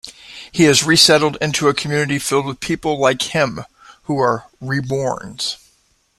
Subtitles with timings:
[0.51, 3.65] He is resettled into a community filled with people like him
[4.05, 5.57] who are "reborns".